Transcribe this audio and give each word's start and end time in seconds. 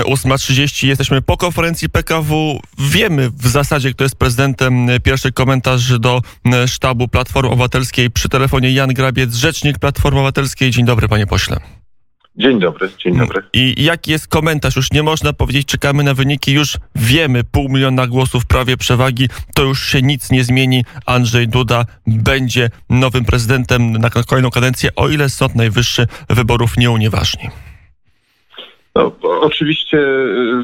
8.30 0.00 0.86
jesteśmy 0.86 1.22
po 1.22 1.36
konferencji 1.36 1.88
PKW. 1.88 2.60
Wiemy 2.78 3.30
w 3.30 3.46
zasadzie, 3.46 3.92
kto 3.94 4.04
jest 4.04 4.16
prezydentem. 4.16 4.88
Pierwszy 5.02 5.32
komentarz 5.32 5.98
do 5.98 6.22
sztabu 6.66 7.08
Platformy 7.08 7.50
Obywatelskiej 7.50 8.10
przy 8.10 8.28
telefonie 8.28 8.72
Jan 8.72 8.94
Grabiec, 8.94 9.34
rzecznik 9.34 9.78
Platformy 9.78 10.18
Obywatelskiej. 10.18 10.70
Dzień 10.70 10.84
dobry, 10.84 11.08
panie 11.08 11.26
pośle. 11.26 11.56
Dzień 12.36 12.60
dobry, 12.60 12.90
dzień 13.04 13.16
dobry. 13.18 13.42
I 13.52 13.84
jaki 13.84 14.10
jest 14.10 14.28
komentarz? 14.28 14.76
Już 14.76 14.92
nie 14.92 15.02
można 15.02 15.32
powiedzieć, 15.32 15.66
czekamy 15.66 16.04
na 16.04 16.14
wyniki, 16.14 16.52
już 16.52 16.76
wiemy, 16.94 17.44
pół 17.44 17.68
miliona 17.68 18.06
głosów 18.06 18.46
prawie 18.46 18.76
przewagi, 18.76 19.28
to 19.54 19.62
już 19.62 19.88
się 19.88 20.02
nic 20.02 20.30
nie 20.30 20.44
zmieni. 20.44 20.84
Andrzej 21.06 21.48
Duda 21.48 21.84
będzie 22.06 22.70
nowym 22.90 23.24
prezydentem 23.24 23.92
na 23.92 24.10
kolejną 24.10 24.50
kadencję, 24.50 24.90
o 24.96 25.08
ile 25.08 25.28
Sąd 25.30 25.54
Najwyższy 25.54 26.06
wyborów 26.30 26.76
nie 26.76 26.90
unieważni. 26.90 27.50
No, 28.96 29.12
oczywiście 29.40 29.98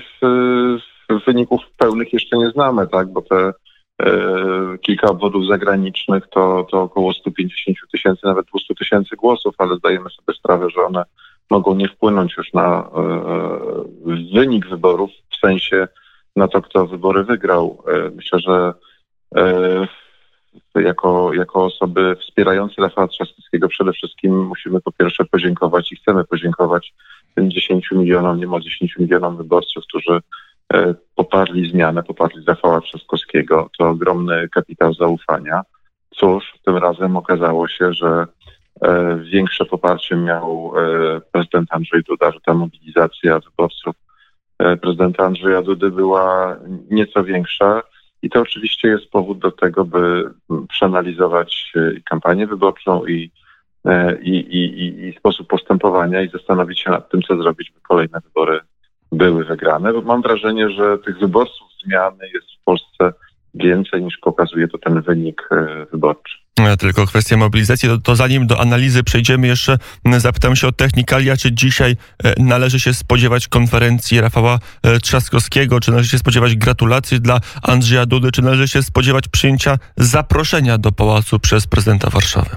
w, 0.01 0.27
w 1.11 1.25
wyników 1.27 1.61
pełnych 1.79 2.13
jeszcze 2.13 2.37
nie 2.37 2.51
znamy, 2.51 2.89
tak, 2.89 3.13
bo 3.13 3.23
te 3.23 3.53
e, 4.03 4.79
kilka 4.79 5.09
obwodów 5.09 5.47
zagranicznych 5.47 6.25
to, 6.31 6.67
to 6.71 6.83
około 6.83 7.13
150 7.13 7.79
tysięcy, 7.93 8.21
nawet 8.27 8.47
200 8.47 8.75
tysięcy 8.75 9.17
głosów, 9.17 9.55
ale 9.59 9.77
zdajemy 9.77 10.11
sobie 10.11 10.39
sprawę, 10.39 10.71
że 10.71 10.83
one 10.83 11.05
mogą 11.51 11.75
nie 11.75 11.89
wpłynąć 11.89 12.37
już 12.37 12.53
na 12.53 12.79
e, 12.81 12.91
wynik 14.35 14.67
wyborów, 14.67 15.11
w 15.31 15.37
sensie 15.37 15.89
na 16.37 16.49
to, 16.49 16.63
kto 16.63 16.87
wybory 16.87 17.25
wygrał. 17.25 17.85
E, 17.89 18.11
myślę, 18.11 18.39
że 18.41 18.75
e, 19.37 19.87
jako, 20.75 21.33
jako 21.35 21.65
osoby 21.65 22.17
wspierające 22.21 22.83
Rafała 22.83 23.09
Trzaskowskiego 23.09 23.69
przede 23.69 23.93
wszystkim 23.93 24.47
musimy 24.47 24.81
po 24.81 24.93
pierwsze 24.93 25.25
podziękować 25.25 25.93
i 25.93 25.97
chcemy 25.97 26.25
podziękować 26.25 26.95
tym 27.35 27.51
10 27.51 27.91
milionom, 27.93 28.39
niemal 28.39 28.61
10 28.61 28.97
milionom 28.99 29.37
wyborców, 29.37 29.85
którzy 29.85 30.21
e, 30.75 30.95
poparli 31.15 31.71
zmianę, 31.71 32.03
poparli 32.03 32.45
Rafała 32.47 32.81
Trzaskowskiego. 32.81 33.71
To 33.79 33.89
ogromny 33.89 34.49
kapitał 34.49 34.95
zaufania. 34.95 35.63
Cóż, 36.11 36.53
tym 36.65 36.77
razem 36.77 37.17
okazało 37.17 37.69
się, 37.69 37.93
że 37.93 38.27
e, 38.83 39.19
większe 39.19 39.65
poparcie 39.65 40.17
miał 40.17 40.73
e, 40.77 41.21
prezydent 41.33 41.69
Andrzej 41.73 42.03
Duda, 42.03 42.33
że 42.33 42.41
ta 42.41 42.55
mobilizacja 42.55 43.39
wyborców 43.39 43.95
prezydenta 44.83 45.25
Andrzeja 45.25 45.63
Dudy 45.63 45.91
była 45.91 46.57
nieco 46.91 47.25
większa. 47.25 47.83
I 48.23 48.31
to 48.31 48.41
oczywiście 48.41 48.89
jest 48.89 49.11
powód 49.11 49.39
do 49.39 49.51
tego, 49.51 49.85
by 49.85 50.31
przeanalizować 50.69 51.73
kampanię 52.05 52.47
wyborczą 52.47 53.07
i 53.07 53.31
i, 54.23 54.31
i, 54.31 55.09
i 55.09 55.15
sposób 55.19 55.49
postępowania 55.49 56.23
i 56.23 56.29
zastanowić 56.29 56.81
się 56.81 56.91
nad 56.91 57.11
tym, 57.11 57.23
co 57.23 57.37
zrobić, 57.37 57.73
by 57.75 57.81
kolejne 57.81 58.21
wybory 58.21 58.61
były 59.13 59.45
wygrane. 59.45 59.93
Bo 59.93 60.03
mam 60.03 60.23
wrażenie, 60.23 60.71
że 60.71 60.99
tych 60.99 61.19
wyborców 61.19 61.69
zmiany 61.85 62.29
jest 62.35 62.47
w 62.61 62.65
Polsce 62.65 63.13
więcej 63.55 64.03
niż 64.03 64.19
pokazuje 64.23 64.69
to 64.69 64.79
ten 64.79 65.03
wynik 65.03 65.49
e, 65.51 65.87
wyborczy. 65.93 66.39
E, 66.61 66.77
tylko 66.77 67.07
kwestia 67.07 67.37
mobilizacji. 67.37 67.89
To, 67.89 67.99
to, 67.99 68.17
zanim 68.17 68.47
do 68.47 68.61
analizy 68.61 69.05
przejdziemy, 69.05 69.47
jeszcze 69.47 69.79
zapytam 70.19 70.57
się 70.57 70.67
o 70.67 70.73
technikalia. 70.73 71.37
Czy 71.37 71.53
dzisiaj 71.53 71.97
należy 72.39 72.81
się 72.81 72.95
spodziewać 72.95 73.49
konferencji 73.49 74.21
Rafała 74.21 74.59
Trzaskowskiego? 75.03 75.81
Czy 75.81 75.91
należy 75.91 76.11
się 76.11 76.19
spodziewać 76.19 76.57
gratulacji 76.57 77.21
dla 77.21 77.41
Andrzeja 77.63 78.07
Dudy? 78.07 78.33
Czy 78.33 78.43
należy 78.43 78.69
się 78.69 78.83
spodziewać 78.83 79.29
przyjęcia 79.29 79.79
zaproszenia 79.97 80.79
do 80.79 80.93
pałacu 80.93 81.39
przez 81.39 81.67
prezydenta 81.67 82.11
Warszawy? 82.11 82.51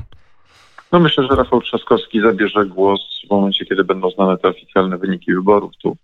No 0.92 1.00
myślę, 1.00 1.28
że 1.30 1.36
Rafał 1.36 1.62
Trzaskowski 1.62 2.22
zabierze 2.22 2.66
głos 2.66 3.22
w 3.28 3.32
momencie, 3.32 3.66
kiedy 3.66 3.84
będą 3.84 4.10
znane 4.10 4.38
te 4.38 4.48
oficjalne 4.48 4.98
wyniki 4.98 5.34
wyborów. 5.34 5.72
Tu 5.84 5.98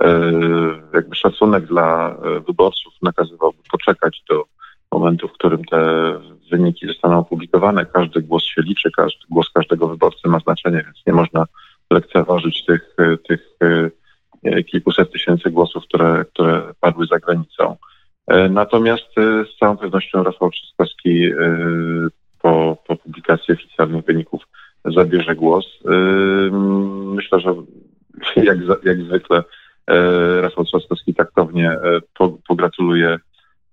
e, 0.00 0.30
jakby 0.94 1.16
szacunek 1.16 1.66
dla 1.66 2.10
e, 2.10 2.40
wyborców 2.40 2.94
nakazywałby 3.02 3.58
poczekać 3.70 4.22
do 4.28 4.44
momentu, 4.92 5.28
w 5.28 5.32
którym 5.32 5.64
te 5.64 6.12
wyniki 6.50 6.86
zostaną 6.86 7.18
opublikowane. 7.18 7.86
Każdy 7.86 8.22
głos 8.22 8.44
się 8.44 8.62
liczy, 8.62 8.90
każdy 8.96 9.24
głos 9.30 9.50
każdego 9.54 9.88
wyborcy 9.88 10.28
ma 10.28 10.38
znaczenie, 10.38 10.82
więc 10.84 11.06
nie 11.06 11.12
można 11.12 11.44
lekceważyć 11.90 12.64
tych, 12.64 12.96
e, 12.98 13.16
tych 13.16 13.56
kilkuset 14.70 15.12
tysięcy 15.12 15.50
głosów, 15.50 15.84
które, 15.84 16.24
które 16.24 16.62
padły 16.80 17.06
za 17.06 17.18
granicą. 17.18 17.76
Natomiast 18.50 19.14
z 19.54 19.58
całą 19.58 19.76
pewnością 19.76 20.22
Rafał 20.22 20.50
Trzaskowski 20.50 21.30
po, 22.46 22.76
po 22.86 22.96
publikacji 22.96 23.54
oficjalnych 23.54 24.04
wyników 24.04 24.42
zabierze 24.84 25.34
głos. 25.34 25.66
Myślę, 27.14 27.40
że 27.40 27.54
jak, 28.48 28.58
jak 28.84 29.02
zwykle 29.02 29.42
e, 29.86 30.40
Rafał 30.40 30.64
Trzaskowski 30.64 31.14
taktownie 31.14 31.70
e, 31.70 32.00
pogratuluje 32.48 33.18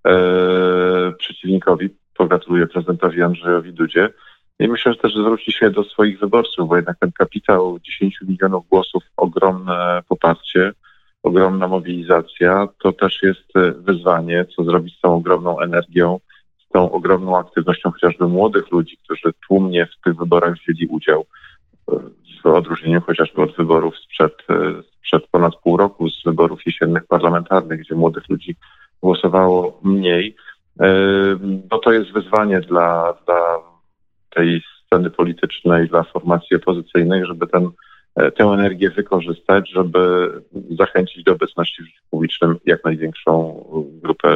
e, 0.06 1.12
przeciwnikowi, 1.18 1.88
pogratuluje 2.16 2.66
prezydentowi 2.66 3.22
Andrzejowi 3.22 3.72
Dudzie. 3.72 4.08
I 4.58 4.68
myślę, 4.68 4.92
że 4.92 4.98
też 4.98 5.14
zwróci 5.14 5.52
się 5.52 5.70
do 5.70 5.84
swoich 5.84 6.20
wyborców, 6.20 6.68
bo 6.68 6.76
jednak 6.76 6.98
ten 7.00 7.12
kapitał 7.12 7.78
10 7.80 8.18
milionów 8.22 8.68
głosów, 8.68 9.02
ogromne 9.16 10.02
poparcie, 10.08 10.72
ogromna 11.22 11.68
mobilizacja, 11.68 12.68
to 12.82 12.92
też 12.92 13.22
jest 13.22 13.52
wyzwanie, 13.78 14.44
co 14.56 14.64
zrobić 14.64 14.98
z 14.98 15.00
tą 15.00 15.14
ogromną 15.14 15.60
energią, 15.60 16.20
tą 16.74 16.92
ogromną 16.92 17.38
aktywnością 17.38 17.90
chociażby 17.90 18.28
młodych 18.28 18.70
ludzi, 18.70 18.96
którzy 19.04 19.32
tłumnie 19.48 19.86
w 19.86 20.04
tych 20.04 20.16
wyborach 20.16 20.54
wzięli 20.54 20.86
udział, 20.86 21.26
w 22.44 22.46
odróżnieniu 22.46 23.00
chociażby 23.00 23.42
od 23.42 23.56
wyborów 23.56 23.94
sprzed, 23.98 24.32
sprzed 24.98 25.26
ponad 25.30 25.56
pół 25.56 25.76
roku, 25.76 26.08
z 26.08 26.24
wyborów 26.24 26.66
jesiennych 26.66 27.06
parlamentarnych, 27.06 27.80
gdzie 27.80 27.94
młodych 27.94 28.28
ludzi 28.28 28.56
głosowało 29.02 29.80
mniej, 29.82 30.36
no 31.70 31.78
to 31.78 31.92
jest 31.92 32.12
wyzwanie 32.12 32.60
dla, 32.60 33.14
dla 33.26 33.58
tej 34.30 34.62
sceny 34.86 35.10
politycznej, 35.10 35.88
dla 35.88 36.02
formacji 36.02 36.56
opozycyjnej, 36.56 37.26
żeby 37.26 37.46
ten, 37.46 37.70
tę 38.14 38.44
energię 38.44 38.90
wykorzystać, 38.90 39.70
żeby 39.70 40.32
zachęcić 40.70 41.24
do 41.24 41.32
obecności 41.32 41.82
w 41.82 41.86
życiu 41.86 42.02
publicznym 42.10 42.56
jak 42.66 42.84
największą 42.84 43.64
grupę 44.02 44.28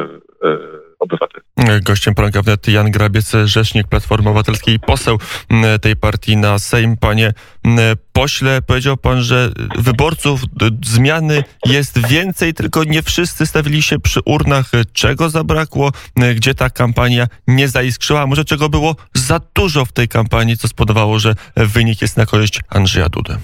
e, 0.43 0.57
obywateli. 0.99 1.43
Gościem 1.81 2.15
poranka 2.15 2.41
wnet 2.41 2.67
Jan 2.67 2.91
Grabiec, 2.91 3.31
rzecznik 3.45 3.87
Platformy 3.87 4.29
Obywatelskiej, 4.29 4.79
poseł 4.79 5.19
tej 5.81 5.95
partii 5.95 6.37
na 6.37 6.59
Sejm. 6.59 6.97
Panie 6.97 7.33
pośle, 8.13 8.61
powiedział 8.61 8.97
pan, 8.97 9.21
że 9.21 9.51
wyborców 9.77 10.41
zmiany 10.85 11.43
jest 11.65 12.07
więcej, 12.07 12.53
tylko 12.53 12.83
nie 12.83 13.03
wszyscy 13.03 13.45
stawili 13.45 13.81
się 13.81 13.99
przy 13.99 14.19
urnach. 14.25 14.71
Czego 14.93 15.29
zabrakło? 15.29 15.91
Gdzie 16.35 16.55
ta 16.55 16.69
kampania 16.69 17.27
nie 17.47 17.67
zaiskrzyła? 17.67 18.27
Może 18.27 18.45
czego 18.45 18.69
było 18.69 18.95
za 19.13 19.39
dużo 19.53 19.85
w 19.85 19.91
tej 19.91 20.07
kampanii, 20.07 20.57
co 20.57 20.67
spowodowało, 20.67 21.19
że 21.19 21.35
wynik 21.55 22.01
jest 22.01 22.17
na 22.17 22.25
korzyść 22.25 22.59
Andrzeja 22.69 23.09
Dudy? 23.09 23.37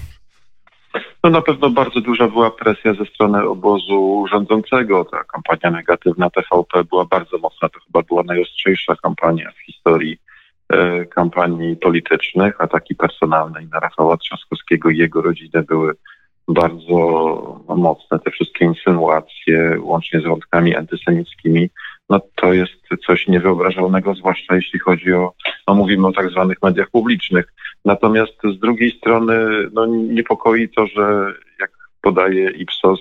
No 1.26 1.30
na 1.30 1.42
pewno 1.42 1.70
bardzo 1.70 2.00
duża 2.00 2.28
była 2.28 2.50
presja 2.50 2.94
ze 2.94 3.04
strony 3.04 3.42
obozu 3.42 4.24
rządzącego. 4.30 5.04
Ta 5.04 5.24
kampania 5.24 5.70
negatywna 5.70 6.30
TVP 6.30 6.84
była 6.84 7.04
bardzo 7.04 7.38
mocna. 7.38 7.68
To 7.68 7.80
chyba 7.80 8.02
była 8.02 8.22
najostrzejsza 8.22 8.96
kampania 9.02 9.50
w 9.50 9.66
historii 9.66 10.18
e, 10.68 11.04
kampanii 11.04 11.76
politycznych. 11.76 12.60
Ataki 12.60 12.94
personalne 12.94 13.62
i 13.62 13.66
na 13.66 13.80
Rafała 13.80 14.16
Trzaskowskiego 14.16 14.90
i 14.90 14.96
jego 14.96 15.22
rodzinę 15.22 15.62
były 15.62 15.92
bardzo 16.48 16.96
mocne. 17.68 18.18
Te 18.18 18.30
wszystkie 18.30 18.64
insynuacje, 18.64 19.76
łącznie 19.80 20.20
z 20.20 20.24
wątkami 20.24 20.76
antysemickimi, 20.76 21.70
no 22.10 22.20
to 22.34 22.52
jest 22.52 22.72
coś 23.06 23.28
niewyobrażalnego, 23.28 24.14
zwłaszcza 24.14 24.54
jeśli 24.54 24.78
chodzi 24.78 25.12
o, 25.12 25.32
no 25.68 25.74
mówimy 25.74 26.06
o 26.06 26.12
tak 26.12 26.30
zwanych 26.30 26.62
mediach 26.62 26.90
publicznych. 26.90 27.52
Natomiast 27.84 28.34
z 28.56 28.58
drugiej 28.58 28.90
strony 28.90 29.34
no, 29.72 29.86
niepokoi 29.86 30.68
to, 30.68 30.86
że 30.86 31.34
jak 31.60 31.70
podaje 32.02 32.50
Ipsos, 32.50 33.00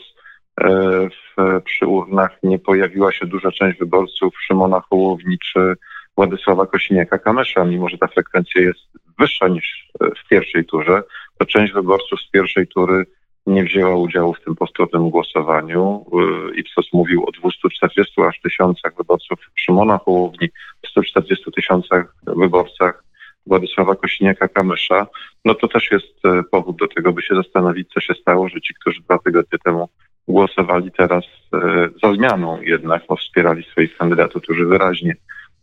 e, 0.62 0.70
w, 1.10 1.62
przy 1.66 1.88
urnach 1.88 2.38
nie 2.44 2.60
pojawiła 2.60 3.12
się 3.12 3.26
duża 3.26 3.52
część 3.52 3.80
wyborców 3.80 4.34
Szymona 4.48 4.82
Hołowni 4.90 5.38
czy 5.40 5.76
Władysława 6.18 6.64
Kosiniaka-Kamysza, 6.64 7.70
mimo 7.70 7.90
że 7.90 7.98
ta 7.98 8.08
frekwencja 8.08 8.62
jest 8.62 8.80
wyższa 9.20 9.48
niż 9.48 9.88
w 10.02 10.28
pierwszej 10.30 10.66
turze, 10.66 11.04
to 11.38 11.46
część 11.46 11.74
wyborców 11.74 12.22
z 12.22 12.32
pierwszej 12.32 12.68
tury 12.68 13.06
nie 13.46 13.64
wzięła 13.64 13.96
udziału 13.96 14.34
w 14.34 14.42
tym 14.42 14.56
powtórnym 14.56 15.10
głosowaniu. 15.10 16.06
Y, 16.52 16.56
Ipsos 16.56 16.94
mówił 16.94 17.26
o 17.26 17.32
240 17.32 18.22
aż 18.22 18.42
tysiącach 18.42 18.96
wyborców. 18.98 19.40
Szymona 19.56 19.98
Hołowni, 19.98 20.50
140 20.88 21.52
tysiącach 21.52 22.16
wyborcach. 22.28 23.04
Władysława 23.48 23.94
Kośniaka-Kamysza, 23.94 25.06
no 25.46 25.56
to 25.56 25.68
też 25.68 25.92
jest 25.92 26.26
y, 26.26 26.44
powód 26.52 26.76
do 26.76 26.88
tego, 26.88 27.14
by 27.14 27.22
się 27.22 27.36
zastanowić, 27.36 27.90
co 27.94 28.00
się 28.00 28.14
stało, 28.14 28.50
że 28.50 28.62
ci, 28.62 28.74
którzy 28.74 29.02
dwa 29.02 29.18
tygodnie 29.18 29.60
temu 29.64 29.90
głosowali 30.28 30.92
teraz 30.92 31.24
y, 31.26 31.60
za 32.04 32.14
zmianą 32.14 32.62
jednak, 32.62 33.04
bo 33.10 33.16
wspierali 33.16 33.64
swoich 33.64 33.98
kandydatów, 33.98 34.44
którzy 34.44 34.66
wyraźnie 34.66 35.16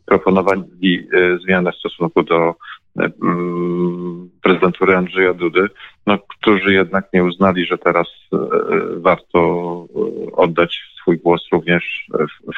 proponowali 0.06 1.08
zmianę 1.44 1.72
w 1.72 1.76
stosunku 1.76 2.22
do 2.22 2.54
prezydentury 4.42 4.96
Andrzeja 4.96 5.34
Dudy, 5.34 5.68
no, 6.06 6.18
którzy 6.18 6.72
jednak 6.72 7.12
nie 7.12 7.24
uznali, 7.24 7.66
że 7.66 7.78
teraz 7.78 8.08
warto 8.96 9.38
oddać 10.32 10.82
swój 11.00 11.18
głos 11.18 11.42
również 11.52 12.06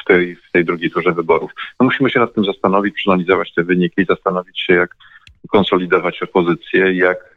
w 0.01 0.05
tej, 0.07 0.35
w 0.35 0.51
tej 0.51 0.65
drugiej 0.65 0.91
turze 0.91 1.11
wyborów. 1.11 1.51
No, 1.79 1.85
musimy 1.85 2.09
się 2.09 2.19
nad 2.19 2.33
tym 2.33 2.45
zastanowić, 2.45 2.95
przeanalizować 2.95 3.53
te 3.53 3.63
wyniki 3.63 4.01
i 4.01 4.05
zastanowić 4.05 4.61
się, 4.61 4.73
jak 4.73 4.95
konsolidować 5.51 6.23
opozycję, 6.23 6.93
jak 6.93 7.35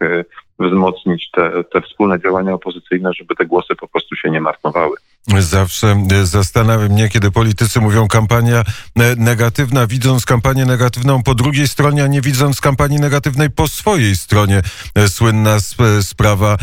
wzmocnić 0.59 1.31
te, 1.31 1.65
te 1.65 1.81
wspólne 1.81 2.21
działania 2.21 2.53
opozycyjne, 2.55 3.11
żeby 3.13 3.35
te 3.35 3.47
głosy 3.47 3.77
po 3.77 3.89
prostu 3.89 4.17
się 4.17 4.31
nie 4.31 4.41
marnowały. 4.41 4.97
Zawsze 5.39 6.05
e, 6.13 6.27
zastanawia 6.27 6.89
mnie, 6.89 7.09
kiedy 7.09 7.31
politycy 7.31 7.81
mówią 7.81 8.09
kampania 8.09 8.59
e, 8.97 9.17
negatywna, 9.17 9.87
widząc 9.87 10.25
kampanię 10.25 10.65
negatywną 10.65 11.23
po 11.23 11.35
drugiej 11.35 11.69
stronie, 11.69 12.05
a 12.05 12.07
nie 12.07 12.21
widząc 12.21 12.61
kampanii 12.61 12.99
negatywnej 12.99 13.51
po 13.51 13.69
swojej 13.69 14.17
stronie. 14.17 14.63
E, 14.95 15.09
słynna 15.09 15.57
sprawa 16.03 16.57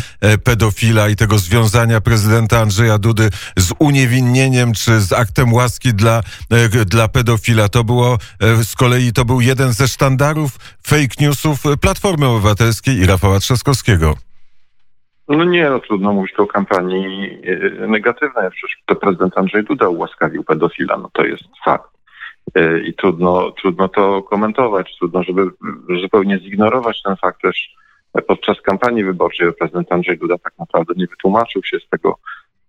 pedofila 0.43 1.09
i 1.09 1.15
tego 1.15 1.39
związania 1.39 2.01
prezydenta 2.01 2.59
Andrzeja 2.59 2.97
Dudy 2.97 3.29
z 3.57 3.71
uniewinnieniem 3.79 4.73
czy 4.73 5.01
z 5.01 5.13
aktem 5.13 5.53
łaski 5.53 5.93
dla, 5.93 6.23
dla 6.85 7.07
pedofila. 7.07 7.69
To 7.69 7.83
było 7.83 8.17
z 8.63 8.75
kolei 8.75 9.13
to 9.13 9.25
był 9.25 9.41
jeden 9.41 9.73
ze 9.73 9.87
sztandarów 9.87 10.57
fake 10.87 11.15
newsów 11.19 11.63
Platformy 11.81 12.27
Obywatelskiej 12.27 12.97
i 12.97 13.05
Rafała 13.05 13.39
Trzaskowskiego. 13.39 14.17
No 15.27 15.43
nie, 15.43 15.69
no 15.69 15.79
trudno 15.79 16.13
mówić 16.13 16.33
o 16.33 16.47
kampanii 16.47 17.39
e, 17.43 17.87
negatywnej. 17.87 18.51
Przecież 18.51 18.77
to 18.85 18.95
prezydent 18.95 19.37
Andrzej 19.37 19.63
Duda 19.63 19.89
ułaskawił 19.89 20.43
pedofila, 20.43 20.97
no 20.97 21.09
to 21.13 21.25
jest 21.25 21.43
fakt. 21.65 21.89
E, 22.55 22.79
I 22.79 22.93
trudno, 22.93 23.51
trudno 23.51 23.87
to 23.87 24.23
komentować, 24.23 24.97
trudno, 24.97 25.23
żeby 25.23 25.41
zupełnie 26.01 26.39
zignorować 26.39 27.01
ten 27.01 27.15
fakt 27.15 27.41
też 27.41 27.75
podczas 28.27 28.61
kampanii 28.61 29.03
wyborczej 29.03 29.53
prezydent 29.53 29.91
Andrzej 29.91 30.17
Duda 30.17 30.37
tak 30.37 30.53
naprawdę 30.59 30.93
nie 30.97 31.07
wytłumaczył 31.07 31.63
się 31.63 31.79
z 31.79 31.89
tego, 31.89 32.17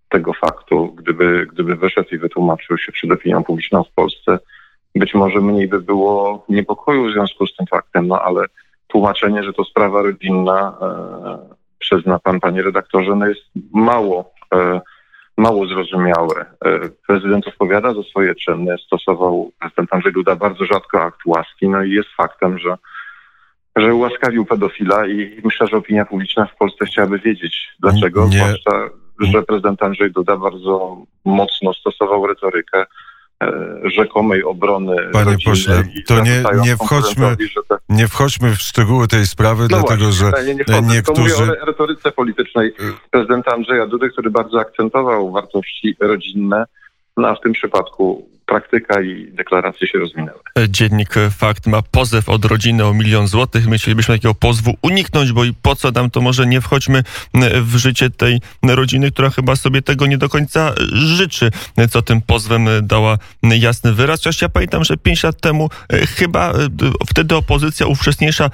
tego 0.09 0.33
faktu. 0.33 0.87
Gdyby, 0.87 1.47
gdyby 1.53 1.75
wyszedł 1.75 2.09
i 2.11 2.17
wytłumaczył 2.17 2.77
się 2.77 2.91
przed 2.91 3.11
opinią 3.11 3.43
publiczną 3.43 3.83
w 3.83 3.91
Polsce, 3.91 4.39
być 4.95 5.13
może 5.13 5.41
mniej 5.41 5.67
by 5.67 5.81
było 5.81 6.45
niepokoju 6.49 7.09
w 7.09 7.11
związku 7.11 7.47
z 7.47 7.55
tym 7.55 7.67
faktem, 7.67 8.07
no 8.07 8.21
ale 8.21 8.45
tłumaczenie, 8.87 9.43
że 9.43 9.53
to 9.53 9.63
sprawa 9.63 10.01
rodzinna, 10.01 10.77
e, 10.81 11.55
przyzna 11.79 12.19
pan, 12.19 12.39
panie 12.39 12.63
redaktorze, 12.63 13.15
no 13.15 13.27
jest 13.27 13.41
mało, 13.73 14.31
e, 14.53 14.81
mało 15.37 15.67
zrozumiałe. 15.67 16.45
E, 16.65 16.79
prezydent 17.07 17.47
odpowiada 17.47 17.93
za 17.93 18.03
swoje 18.03 18.35
czyny, 18.35 18.75
stosował 18.85 19.51
prezydent 19.59 19.93
Andrzej 19.93 20.13
Duda 20.13 20.35
bardzo 20.35 20.65
rzadko 20.65 21.03
akt 21.03 21.19
łaski, 21.25 21.69
no 21.69 21.83
i 21.83 21.91
jest 21.91 22.09
faktem, 22.09 22.59
że 22.59 22.77
że 23.77 23.95
ułaskawił 23.95 24.45
pedofila 24.45 25.07
i 25.07 25.41
myślę, 25.43 25.67
że 25.67 25.77
opinia 25.77 26.05
publiczna 26.05 26.45
w 26.45 26.57
Polsce 26.57 26.85
chciałaby 26.85 27.19
wiedzieć, 27.19 27.67
dlaczego, 27.79 28.27
Nie. 28.27 28.37
zwłaszcza, 28.37 28.89
że 29.19 29.43
prezydent 29.43 29.83
Andrzej 29.83 30.11
Duda 30.11 30.37
bardzo 30.37 30.97
mocno 31.25 31.73
stosował 31.73 32.27
retorykę 32.27 32.85
rzekomej 33.95 34.43
obrony. 34.43 34.95
Panie 35.13 35.35
pośle, 35.45 35.83
to 36.07 36.19
nie, 36.19 36.43
nie, 36.65 36.75
wchodźmy, 36.75 37.37
te... 37.69 37.77
nie 37.89 38.07
wchodźmy 38.07 38.55
w 38.55 38.61
szczegóły 38.61 39.07
tej 39.07 39.27
sprawy, 39.27 39.61
no 39.61 39.67
dlatego 39.67 40.05
właśnie, 40.05 40.31
że 40.37 40.53
nie, 40.53 40.81
nie 40.81 40.87
niektórzy... 40.95 41.35
To 41.35 41.45
mówię 41.45 41.61
o 41.61 41.65
retoryce 41.65 42.11
politycznej 42.11 42.73
prezydenta 43.11 43.51
Andrzeja 43.51 43.87
Dudy, 43.87 44.09
który 44.09 44.31
bardzo 44.31 44.59
akcentował 44.59 45.31
wartości 45.31 45.95
rodzinne, 45.99 46.65
no 47.17 47.27
a 47.27 47.35
w 47.35 47.41
tym 47.41 47.53
przypadku 47.53 48.29
praktyka 48.47 49.01
i 49.01 49.31
deklaracje 49.31 49.87
się 49.87 49.99
rozwinęły. 49.99 50.39
Dziennik 50.69 51.15
Fakt 51.31 51.67
ma 51.67 51.81
pozew 51.81 52.29
od 52.29 52.45
rodziny 52.45 52.85
o 52.85 52.93
milion 52.93 53.27
złotych. 53.27 53.67
My 53.67 53.77
chcielibyśmy 53.77 54.15
takiego 54.15 54.35
pozwu 54.35 54.77
uniknąć, 54.81 55.31
bo 55.31 55.45
i 55.45 55.53
po 55.53 55.75
co 55.75 55.91
nam 55.91 56.09
to 56.09 56.21
może 56.21 56.47
nie 56.47 56.61
wchodźmy 56.61 57.03
w 57.61 57.75
życie 57.75 58.09
tej 58.09 58.41
rodziny, 58.63 59.11
która 59.11 59.29
chyba 59.29 59.55
sobie 59.55 59.81
tego 59.81 60.07
nie 60.07 60.17
do 60.17 60.29
końca 60.29 60.73
życzy, 60.93 61.51
co 61.89 62.01
tym 62.01 62.21
pozwem 62.21 62.67
dała 62.83 63.17
jasny 63.43 63.93
wyraz. 63.93 64.19
Chociaż 64.19 64.41
ja 64.41 64.49
pamiętam, 64.49 64.83
że 64.83 64.97
pięć 64.97 65.23
lat 65.23 65.41
temu 65.41 65.69
e, 65.89 66.07
chyba 66.07 66.51
e, 66.51 66.53
wtedy 67.09 67.35
opozycja, 67.35 67.85
ówczesniejsza, 67.85 68.49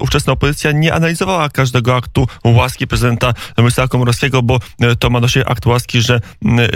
ówczesna 0.00 0.32
opozycja 0.32 0.72
nie 0.72 0.94
analizowała 0.94 1.48
każdego 1.48 1.96
aktu 1.96 2.26
łaski 2.44 2.86
prezydenta 2.86 3.34
Mirosława 3.58 3.88
Komorowskiego, 3.88 4.42
bo 4.42 4.58
e, 4.80 4.96
to 4.96 5.10
ma 5.10 5.20
do 5.20 5.28
siebie 5.28 5.48
akt 5.48 5.66
łaski, 5.66 6.00
że 6.00 6.20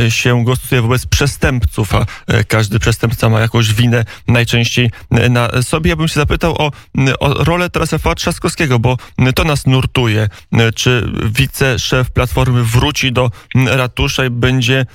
się 0.08 0.44
go 0.44 0.56
stosuje 0.56 0.82
wobec 0.82 1.06
przestępców, 1.06 1.94
a 1.94 2.06
każdy 2.54 2.78
przestępca 2.78 3.28
ma 3.28 3.40
jakąś 3.40 3.74
winę 3.74 4.04
najczęściej 4.28 4.90
na 5.30 5.62
sobie. 5.62 5.90
Ja 5.90 5.96
bym 5.96 6.08
się 6.08 6.14
zapytał 6.14 6.54
o, 6.58 6.70
o 7.20 7.44
rolę 7.44 7.70
teraz 7.70 7.92
Rafała 7.92 8.14
Trzaskowskiego, 8.14 8.78
bo 8.78 8.96
to 9.34 9.44
nas 9.44 9.66
nurtuje. 9.66 10.28
Czy 10.74 11.12
wiceszef 11.24 12.10
Platformy 12.10 12.62
wróci 12.62 13.12
do 13.12 13.30
ratusza 13.54 14.24
i 14.24 14.30
będzie 14.30 14.86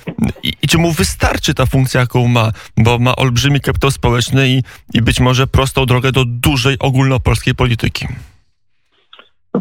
i, 0.42 0.52
i 0.62 0.68
czy 0.68 0.78
mu 0.78 0.92
wystarczy 0.92 1.54
ta 1.54 1.66
funkcja, 1.66 2.00
jaką 2.00 2.28
ma, 2.28 2.52
bo 2.76 2.98
ma 2.98 3.16
olbrzymi 3.16 3.60
kapitał 3.60 3.90
społeczny 3.90 4.48
i, 4.48 4.62
i 4.94 5.02
być 5.02 5.20
może 5.20 5.46
prostą 5.46 5.86
drogę 5.86 6.12
do 6.12 6.24
dużej 6.26 6.78
ogólnopolskiej 6.78 7.54
polityki. 7.54 8.06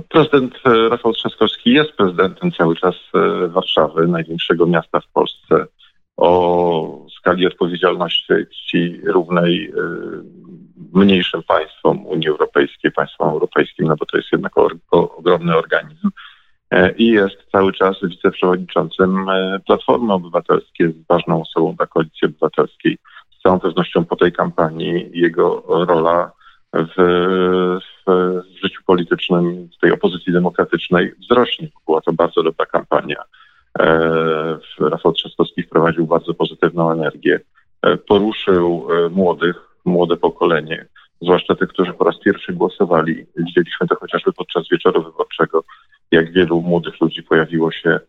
Prezydent 0.09 0.53
e, 0.65 0.89
Rafał 0.89 1.13
Trzaskowski 1.13 1.73
jest 1.73 1.91
prezydentem 1.91 2.51
cały 2.51 2.75
czas 2.75 2.95
e, 3.15 3.47
Warszawy, 3.47 4.07
największego 4.07 4.65
miasta 4.65 4.99
w 4.99 5.07
Polsce 5.13 5.65
o 6.19 7.05
skali 7.29 7.47
odpowiedzialności 7.47 9.01
równej 9.05 9.69
y, 9.69 9.73
mniejszym 10.93 11.43
państwom 11.43 12.05
Unii 12.05 12.27
Europejskiej, 12.27 12.91
państwom 12.91 13.29
europejskim, 13.29 13.87
no 13.87 13.95
bo 13.95 14.05
to 14.05 14.17
jest 14.17 14.31
jednak 14.31 14.53
ogromny 14.91 15.57
organizm. 15.57 16.09
E, 16.71 16.91
I 16.91 17.07
jest 17.07 17.37
cały 17.51 17.73
czas 17.73 17.97
wiceprzewodniczącym 18.03 19.29
e, 19.29 19.59
Platformy 19.67 20.13
Obywatelskiej, 20.13 20.87
jest 20.87 21.07
ważną 21.09 21.41
osobą 21.41 21.75
dla 21.75 21.87
Koalicji 21.87 22.27
Obywatelskiej. 22.27 22.97
Z 23.39 23.41
całą 23.41 23.59
pewnością 23.59 24.05
po 24.05 24.15
tej 24.15 24.31
kampanii 24.31 25.09
jego 25.13 25.63
rola 25.67 26.31
w, 26.73 26.93
w, 28.07 28.11
w 28.55 28.61
życiu 28.63 28.81
politycznym 28.85 29.69
tej 29.81 29.91
opozycji 29.91 30.33
demokratycznej 30.33 31.13
wzrośnie. 31.21 31.67
Była 31.85 32.01
to 32.01 32.13
bardzo 32.13 32.43
dobra 32.43 32.65
kampania. 32.65 33.23
E, 33.79 34.59
Rafał 34.79 35.11
Trzaskowski 35.13 35.63
wprowadził 35.63 36.05
bardzo 36.05 36.33
pozytywną 36.33 36.91
energię, 36.91 37.39
e, 37.81 37.97
poruszył 37.97 38.87
e, 38.91 39.09
młodych, 39.09 39.55
młode 39.85 40.17
pokolenie, 40.17 40.85
zwłaszcza 41.21 41.55
tych, 41.55 41.69
którzy 41.69 41.93
po 41.93 42.03
raz 42.03 42.19
pierwszy 42.19 42.53
głosowali. 42.53 43.25
Widzieliśmy 43.37 43.87
to 43.87 43.95
chociażby 43.95 44.33
podczas 44.33 44.69
wieczoru 44.71 45.03
wyborczego, 45.03 45.63
jak 46.11 46.31
wielu 46.31 46.61
młodych 46.61 47.01
ludzi 47.01 47.23
pojawiło 47.23 47.71
się 47.71 47.99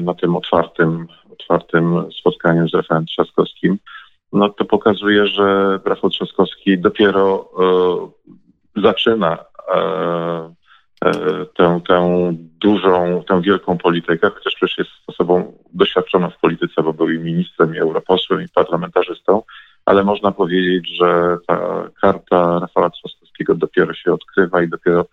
na 0.00 0.14
tym 0.14 0.36
otwartym, 0.36 1.06
otwartym 1.32 2.04
spotkaniu 2.20 2.68
z 2.68 2.74
Rafałem 2.74 3.06
Trzaskowskim. 3.06 3.78
No 4.32 4.48
to 4.48 4.64
pokazuje, 4.64 5.26
że 5.26 5.78
Rafał 5.84 6.10
Trzaskowski 6.10 6.78
dopiero 6.78 7.50
zaczyna 8.76 9.38
tę, 11.56 11.80
tę 11.88 12.32
dużą, 12.60 13.22
tę 13.28 13.42
wielką 13.42 13.78
politykę, 13.78 14.30
chociaż 14.30 14.54
przecież 14.54 14.78
jest 14.78 14.90
osobą 15.06 15.52
doświadczoną 15.72 16.30
w 16.30 16.38
polityce, 16.40 16.82
bo 16.82 16.92
był 16.92 17.10
i 17.10 17.18
ministrem, 17.18 17.74
i 17.74 17.78
europosłem, 17.78 18.42
i 18.42 18.48
parlamentarzystą, 18.48 19.42
ale 19.84 20.04
można 20.04 20.32
powiedzieć, 20.32 20.96
że 20.96 21.36
ta 21.46 21.88
karta 22.00 22.58
Rafała 22.58 22.90
Trzaskowskiego 22.90 23.54
dopiero 23.54 23.94
się 23.94 24.12
odkrywa 24.12 24.62
i 24.62 24.68
dopiero 24.68 25.06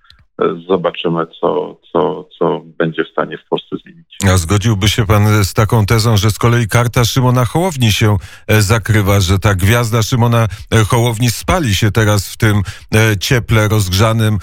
zobaczymy, 0.68 1.28
co, 1.42 1.78
co, 1.92 2.30
co 2.40 2.62
będzie 2.78 3.04
w 3.04 3.10
stanie 3.10 3.38
w 3.38 3.50
Polsce 3.50 3.76
zmienić. 3.84 4.18
A 4.34 4.38
zgodziłby 4.38 4.90
się 4.90 5.06
pan 5.06 5.44
z 5.44 5.54
taką 5.54 5.86
tezą, 5.86 6.18
że 6.18 6.32
z 6.32 6.40
kolei 6.40 6.68
karta 6.68 7.06
Szymona 7.06 7.46
Hołowni 7.46 7.92
się 7.92 8.18
e, 8.48 8.62
zakrywa, 8.62 9.20
że 9.20 9.40
ta 9.40 9.56
gwiazda 9.56 10.04
Szymona 10.04 10.48
e, 10.72 10.84
Hołowni 10.86 11.30
spali 11.30 11.76
się 11.76 11.92
teraz 11.92 12.34
w 12.34 12.38
tym 12.38 12.62
e, 12.96 13.18
cieple 13.18 13.68
rozgrzanym 13.68 14.38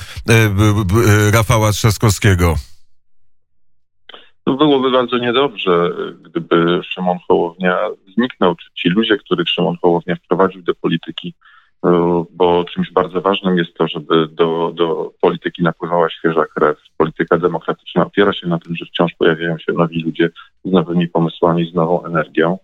Rafała 1.32 1.72
Trzaskowskiego? 1.72 2.54
No 4.46 4.56
byłoby 4.56 4.90
bardzo 4.90 5.18
niedobrze, 5.18 5.90
gdyby 6.22 6.80
Szymon 6.94 7.18
Hołownia 7.28 7.78
zniknął, 8.14 8.54
czy 8.54 8.70
ci 8.74 8.88
ludzie, 8.88 9.16
których 9.16 9.48
Szymon 9.48 9.76
Hołownia 9.82 10.16
wprowadził 10.16 10.62
do 10.62 10.74
polityki, 10.74 11.34
bo 12.30 12.64
czymś 12.64 12.92
bardzo 12.92 13.20
ważnym 13.20 13.58
jest 13.58 13.74
to, 13.74 13.88
żeby 13.88 14.28
do, 14.28 14.72
do 14.74 15.12
polityki 15.20 15.62
napływała 15.62 16.10
świeża 16.10 16.44
krew. 16.44 16.78
Polityka 16.96 17.38
demokratyczna 17.38 18.06
opiera 18.06 18.32
się 18.32 18.48
na 18.48 18.58
tym, 18.58 18.76
że 18.76 18.84
wciąż 18.86 19.12
pojawiają 19.18 19.58
się 19.58 19.72
nowi 19.72 20.02
ludzie 20.02 20.30
z 20.64 20.72
nowymi 20.72 21.08
pomysłami, 21.08 21.70
z 21.70 21.74
nową 21.74 22.04
energią. 22.04 22.58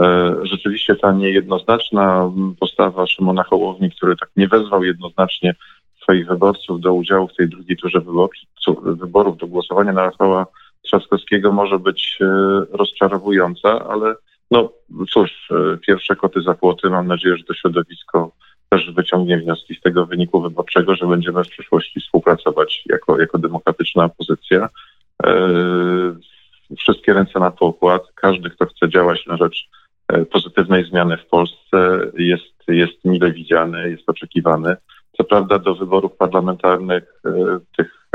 E, 0.00 0.34
rzeczywiście 0.42 0.96
ta 0.96 1.12
niejednoznaczna 1.12 2.30
postawa 2.60 3.06
Szymona 3.06 3.42
Hołowni, 3.42 3.90
który 3.90 4.16
tak 4.16 4.30
nie 4.36 4.48
wezwał 4.48 4.84
jednoznacznie 4.84 5.54
swoich 6.02 6.26
wyborców 6.26 6.80
do 6.80 6.94
udziału 6.94 7.28
w 7.28 7.36
tej 7.36 7.48
drugiej 7.48 7.76
turze 7.76 8.00
wyborów, 8.84 9.36
do 9.36 9.46
głosowania 9.46 9.92
na 9.92 10.02
Rafała 10.02 10.46
Trzaskowskiego 10.82 11.52
może 11.52 11.78
być 11.78 12.18
e, 12.20 12.26
rozczarowująca, 12.72 13.88
ale 13.88 14.14
no 14.50 14.72
cóż, 15.12 15.48
pierwsze 15.86 16.16
koty 16.16 16.42
za 16.42 16.54
płoty. 16.54 16.90
Mam 16.90 17.06
nadzieję, 17.06 17.36
że 17.36 17.44
to 17.44 17.54
środowisko 17.54 18.32
też 18.68 18.92
wyciągnie 18.92 19.38
wnioski 19.38 19.74
z 19.74 19.80
tego 19.80 20.06
wyniku 20.06 20.40
wyborczego, 20.40 20.94
że 20.94 21.06
będziemy 21.06 21.44
w 21.44 21.48
przyszłości 21.48 22.00
współpracować 22.00 22.82
jako, 22.86 23.20
jako 23.20 23.38
demokratyczna 23.38 24.04
opozycja. 24.04 24.68
Wszystkie 26.78 27.12
ręce 27.12 27.40
na 27.40 27.50
pokład. 27.50 28.02
Każdy, 28.14 28.50
kto 28.50 28.66
chce 28.66 28.88
działać 28.88 29.26
na 29.26 29.36
rzecz 29.36 29.68
pozytywnej 30.32 30.84
zmiany 30.84 31.16
w 31.16 31.26
Polsce 31.26 32.00
jest, 32.18 32.54
jest 32.68 33.04
mile 33.04 33.32
widziany, 33.32 33.90
jest 33.90 34.10
oczekiwany. 34.10 34.76
Co 35.16 35.24
prawda 35.24 35.58
do 35.58 35.74
wyborów 35.74 36.16
parlamentarnych 36.16 37.22
tych 37.76 38.08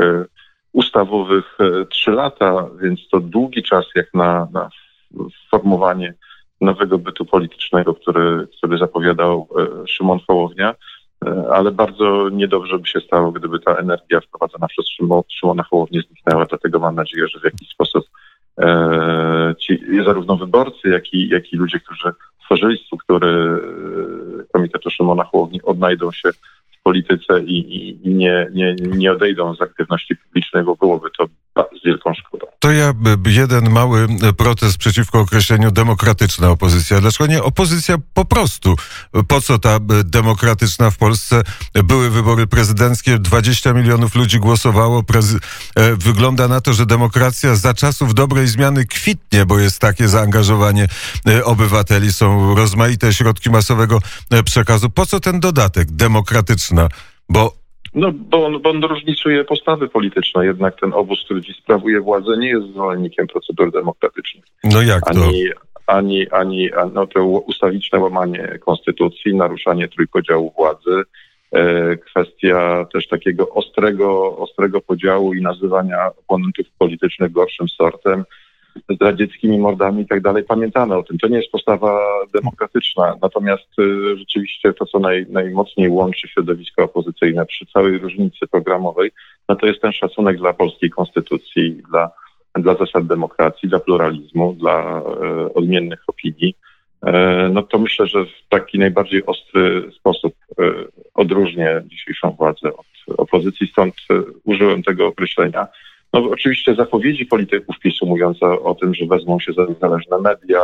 ustawowych 0.72 1.58
trzy 1.90 2.10
lata, 2.10 2.68
więc 2.82 3.08
to 3.08 3.20
długi 3.20 3.62
czas 3.62 3.84
jak 3.94 4.14
na, 4.14 4.48
na 4.52 4.68
formowanie 5.50 6.14
nowego 6.64 6.98
bytu 6.98 7.24
politycznego, 7.24 7.94
który, 7.94 8.48
który 8.58 8.78
zapowiadał 8.78 9.48
e, 9.58 9.86
Szymon 9.86 10.18
Hołownia, 10.26 10.74
e, 11.26 11.44
ale 11.52 11.70
bardzo 11.70 12.28
niedobrze 12.28 12.78
by 12.78 12.88
się 12.88 13.00
stało, 13.00 13.32
gdyby 13.32 13.60
ta 13.60 13.74
energia 13.76 14.20
wprowadzona 14.20 14.68
przez 14.68 14.86
Szymona 15.28 15.62
Hołownię 15.62 16.00
zniknęła, 16.00 16.44
dlatego 16.44 16.78
mam 16.78 16.94
nadzieję, 16.94 17.28
że 17.28 17.40
w 17.40 17.44
jakiś 17.44 17.68
sposób 17.68 18.04
e, 18.60 19.54
ci 19.58 19.78
zarówno 20.04 20.36
wyborcy, 20.36 20.88
jak 20.88 21.14
i, 21.14 21.28
jak 21.28 21.52
i 21.52 21.56
ludzie, 21.56 21.80
którzy 21.80 22.12
tworzyli 22.44 22.78
struktury 22.78 23.60
Komitetu 24.52 24.90
Szymona 24.90 25.24
Hołowni 25.24 25.62
odnajdą 25.62 26.12
się 26.12 26.30
polityce 26.84 27.40
i, 27.40 27.58
i, 27.58 28.08
i 28.08 28.14
nie, 28.14 28.48
nie, 28.52 28.74
nie 28.74 29.12
odejdą 29.12 29.54
z 29.54 29.62
aktywności 29.62 30.16
publicznej, 30.16 30.64
bo 30.64 30.76
byłoby 30.76 31.10
To 32.64 32.72
ja 32.72 32.94
jeden 33.26 33.70
mały 33.70 34.08
protest 34.36 34.78
przeciwko 34.78 35.20
określeniu 35.20 35.70
demokratyczna 35.70 36.50
opozycja. 36.50 37.00
Dlaczego 37.00 37.26
nie 37.26 37.42
opozycja 37.42 37.96
po 38.14 38.24
prostu? 38.24 38.76
Po 39.28 39.40
co 39.40 39.58
ta 39.58 39.78
demokratyczna 40.04 40.90
w 40.90 40.96
Polsce? 40.96 41.42
Były 41.84 42.10
wybory 42.10 42.46
prezydenckie, 42.46 43.18
20 43.18 43.72
milionów 43.72 44.14
ludzi 44.14 44.38
głosowało. 44.38 45.02
Prezy 45.02 45.38
e, 45.76 45.96
Wygląda 45.96 46.48
na 46.48 46.60
to, 46.60 46.72
że 46.72 46.86
demokracja 46.86 47.56
za 47.56 47.74
czasów 47.74 48.14
dobrej 48.14 48.48
zmiany 48.48 48.86
kwitnie, 48.86 49.46
bo 49.46 49.58
jest 49.58 49.78
takie 49.78 50.08
zaangażowanie 50.08 50.88
e, 51.28 51.44
obywateli, 51.44 52.12
są 52.12 52.54
rozmaite 52.54 53.14
środki 53.14 53.50
masowego 53.50 53.98
e, 54.30 54.42
przekazu. 54.42 54.90
Po 54.90 55.06
co 55.06 55.20
ten 55.20 55.40
dodatek 55.40 55.90
demokratyczna? 55.92 56.88
Bo 57.28 57.63
no, 57.94 58.12
bo 58.12 58.46
on, 58.46 58.62
bo 58.62 58.70
on 58.70 58.84
różnicuje 58.84 59.44
postawy 59.44 59.88
polityczne. 59.88 60.46
Jednak 60.46 60.80
ten 60.80 60.92
obóz, 60.92 61.24
który 61.24 61.40
dziś 61.40 61.56
sprawuje 61.56 62.00
władzę, 62.00 62.36
nie 62.38 62.48
jest 62.48 62.66
zwolennikiem 62.66 63.26
procedur 63.26 63.72
demokratycznych. 63.72 64.44
No 64.64 64.82
jak 64.82 65.00
to? 65.00 65.20
Ani, 65.20 65.44
ani, 65.86 66.30
ani 66.30 66.70
no, 66.94 67.06
to 67.06 67.24
ustawiczne 67.24 67.98
łamanie 67.98 68.58
konstytucji, 68.60 69.34
naruszanie 69.34 69.88
trójpodziału 69.88 70.52
władzy, 70.56 71.02
e, 71.52 71.96
kwestia 71.96 72.86
też 72.92 73.08
takiego 73.08 73.48
ostrego, 73.48 74.36
ostrego 74.36 74.80
podziału 74.80 75.34
i 75.34 75.42
nazywania 75.42 76.06
oponentów 76.06 76.66
politycznych 76.78 77.32
gorszym 77.32 77.68
sortem 77.68 78.24
zdradzieckimi 78.90 79.58
mordami 79.58 80.02
i 80.02 80.06
tak 80.06 80.20
dalej, 80.20 80.44
pamiętamy 80.44 80.96
o 80.96 81.02
tym. 81.02 81.18
To 81.18 81.28
nie 81.28 81.36
jest 81.36 81.50
postawa 81.50 82.00
demokratyczna. 82.34 83.16
Natomiast 83.22 83.78
y, 83.78 84.16
rzeczywiście 84.18 84.72
to, 84.72 84.86
co 84.86 84.98
naj, 84.98 85.26
najmocniej 85.30 85.88
łączy 85.88 86.28
środowisko 86.28 86.84
opozycyjne 86.84 87.46
przy 87.46 87.66
całej 87.66 87.98
różnicy 87.98 88.46
programowej, 88.46 89.10
no 89.48 89.56
to 89.56 89.66
jest 89.66 89.80
ten 89.80 89.92
szacunek 89.92 90.38
dla 90.38 90.52
polskiej 90.52 90.90
konstytucji, 90.90 91.82
dla, 91.90 92.10
dla 92.54 92.74
zasad 92.74 93.06
demokracji, 93.06 93.68
dla 93.68 93.80
pluralizmu, 93.80 94.52
dla 94.52 94.80
e, 94.80 95.02
odmiennych 95.54 96.02
opinii. 96.06 96.56
E, 97.06 97.48
no 97.52 97.62
to 97.62 97.78
myślę, 97.78 98.06
że 98.06 98.24
w 98.24 98.48
taki 98.48 98.78
najbardziej 98.78 99.26
ostry 99.26 99.90
sposób 99.92 100.34
e, 100.58 100.64
odróżnię 101.14 101.82
dzisiejszą 101.86 102.30
władzę 102.30 102.68
od 102.76 102.86
opozycji, 103.16 103.66
stąd 103.66 103.94
użyłem 104.44 104.82
tego 104.82 105.06
określenia. 105.06 105.66
No 106.14 106.30
oczywiście 106.30 106.74
zapowiedzi 106.74 107.26
polityków 107.26 107.78
PiSu 107.78 108.06
mówiące 108.06 108.46
o 108.46 108.74
tym, 108.74 108.94
że 108.94 109.06
wezmą 109.06 109.40
się 109.40 109.52
za 109.52 109.64
niezależne 109.64 110.18
media, 110.18 110.60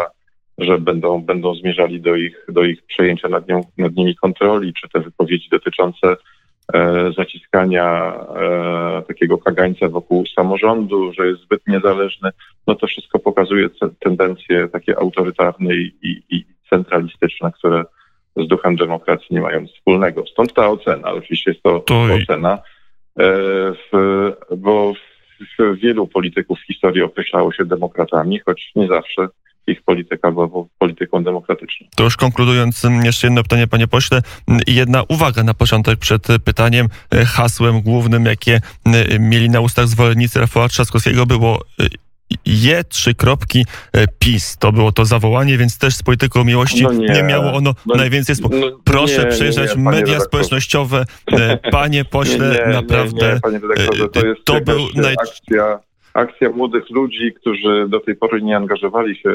że 0.58 0.78
będą, 0.78 1.22
będą 1.22 1.54
zmierzali 1.54 2.00
do 2.00 2.16
ich, 2.16 2.44
do 2.48 2.64
ich 2.64 2.82
przejęcia 2.82 3.28
nad, 3.28 3.48
nią, 3.48 3.60
nad 3.78 3.92
nimi 3.96 4.16
kontroli, 4.16 4.72
czy 4.74 4.88
te 4.88 5.00
wypowiedzi 5.00 5.48
dotyczące 5.48 6.16
e, 6.74 7.12
zaciskania 7.16 8.14
e, 8.36 9.02
takiego 9.08 9.38
kagańca 9.38 9.88
wokół 9.88 10.26
samorządu, 10.26 11.12
że 11.12 11.26
jest 11.26 11.42
zbyt 11.42 11.66
niezależny, 11.66 12.30
no 12.66 12.74
to 12.74 12.86
wszystko 12.86 13.18
pokazuje 13.18 13.68
tendencje 13.98 14.68
takie 14.68 14.98
autorytarne 14.98 15.74
i, 15.74 16.22
i 16.30 16.44
centralistyczne, 16.70 17.52
które 17.52 17.84
z 18.36 18.48
duchem 18.48 18.76
demokracji 18.76 19.26
nie 19.30 19.40
mają 19.40 19.60
nic 19.60 19.72
wspólnego. 19.72 20.26
Stąd 20.26 20.52
ta 20.54 20.68
ocena, 20.68 21.12
oczywiście 21.12 21.50
jest 21.50 21.62
to, 21.62 21.80
to... 21.80 22.02
ocena, 22.22 22.58
e, 23.18 23.32
w, 23.92 24.32
bo 24.56 24.94
w 24.94 25.09
wielu 25.82 26.06
polityków 26.06 26.58
w 26.58 26.66
historii 26.66 27.02
określało 27.02 27.52
się 27.52 27.64
demokratami, 27.64 28.38
choć 28.38 28.72
nie 28.76 28.88
zawsze 28.88 29.28
ich 29.66 29.82
polityka 29.82 30.32
była 30.32 30.48
polityką 30.78 31.24
demokratyczną. 31.24 31.86
To 31.96 32.04
już 32.04 32.16
konkludując, 32.16 32.82
jeszcze 33.04 33.26
jedno 33.26 33.42
pytanie, 33.42 33.66
panie 33.66 33.88
pośle. 33.88 34.22
Jedna 34.66 35.02
uwaga 35.08 35.42
na 35.42 35.54
początek 35.54 35.98
przed 35.98 36.26
pytaniem. 36.44 36.86
Hasłem 37.26 37.80
głównym, 37.80 38.24
jakie 38.26 38.60
mieli 39.20 39.50
na 39.50 39.60
ustach 39.60 39.86
zwolennicy 39.86 40.40
Rafała 40.40 40.68
Trzaskowskiego 40.68 41.26
było 41.26 41.64
je 42.46 42.84
trzy 42.84 43.14
kropki 43.14 43.64
e, 43.92 44.06
PiS. 44.18 44.56
To 44.58 44.72
było 44.72 44.92
to 44.92 45.04
zawołanie, 45.04 45.58
więc 45.58 45.78
też 45.78 45.94
z 45.94 46.02
polityką 46.02 46.44
miłości 46.44 46.82
no 46.82 46.92
nie, 46.92 47.08
nie, 47.08 47.22
miało 47.22 47.52
ono 47.52 47.74
no, 47.86 47.94
najwięcej 47.94 48.34
wspólnego. 48.34 48.70
No, 48.70 48.78
Proszę 48.84 49.24
nie, 49.24 49.30
przejrzeć 49.30 49.76
nie, 49.76 49.82
media 49.82 50.20
społecznościowe. 50.20 51.04
E, 51.32 51.56
panie 51.70 52.04
pośle, 52.04 52.68
naprawdę. 52.72 53.40
to, 54.12 54.20
e, 54.20 54.26
jest 54.26 54.44
to 54.44 54.60
był 54.60 54.78
naj... 54.94 55.14
akcja, 55.14 55.78
akcja 56.14 56.50
młodych 56.50 56.90
ludzi, 56.90 57.32
którzy 57.40 57.86
do 57.88 58.00
tej 58.00 58.16
pory 58.16 58.42
nie 58.42 58.56
angażowali 58.56 59.16
się 59.16 59.30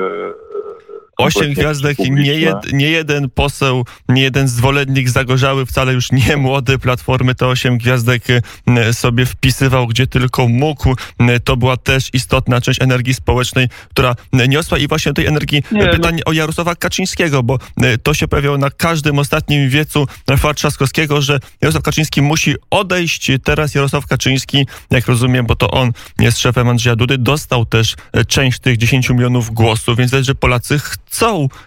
Osiem 1.17 1.53
gwiazdek 1.53 2.00
i 2.00 2.12
nie, 2.12 2.34
jed, 2.34 2.74
nie 2.74 2.89
jeden 2.89 3.29
poseł, 3.29 3.86
nie 4.10 4.22
jeden 4.22 4.48
zwolennik 4.48 5.10
Zagorzały, 5.10 5.65
wcale 5.65 5.93
już 5.93 6.12
nie 6.12 6.38
młody 6.38 6.79
Platformy, 6.79 7.36
to 7.36 7.50
osiem 7.50 7.77
gwiazdek 7.77 8.24
e, 8.67 8.93
sobie 8.93 9.25
wpisywał, 9.25 9.88
gdzie 9.88 10.07
tylko 10.07 10.48
mógł. 10.48 10.95
E, 11.19 11.39
to 11.39 11.57
była 11.57 11.77
też 11.77 12.10
istotna 12.13 12.62
część 12.62 12.81
energii 12.81 13.13
społecznej, 13.13 13.67
która 13.89 14.15
niosła 14.48 14.77
i 14.77 14.88
właśnie 14.88 15.13
tej 15.13 15.25
energii 15.25 15.63
nie, 15.72 15.88
pytanie 15.88 16.22
no. 16.25 16.31
o 16.31 16.34
Jarosława 16.34 16.75
Kaczyńskiego, 16.75 17.43
bo 17.43 17.60
to 18.03 18.13
się 18.13 18.27
pojawiało 18.27 18.57
na 18.57 18.69
każdym 18.69 19.19
ostatnim 19.19 19.69
wiecu 19.69 20.07
Rafała 20.27 20.53
Trzaskowskiego, 20.53 21.22
że 21.22 21.39
Jarosław 21.62 21.84
Kaczyński 21.84 22.22
musi 22.22 22.55
odejść. 22.69 23.31
Teraz 23.43 23.75
Jarosław 23.75 24.07
Kaczyński, 24.07 24.67
jak 24.91 25.07
rozumiem, 25.07 25.45
bo 25.45 25.55
to 25.55 25.72
on 25.72 25.91
jest 26.19 26.39
szefem 26.39 26.69
Andrzeja 26.69 26.95
Dudy, 26.95 27.17
dostał 27.17 27.65
też 27.65 27.95
część 28.27 28.60
tych 28.60 28.77
10 28.77 29.10
milionów 29.10 29.51
głosów, 29.51 29.98
więc 29.98 30.12
widać, 30.12 30.25
że 30.25 30.36
Polacy 30.36 30.79
chcą 30.79 31.04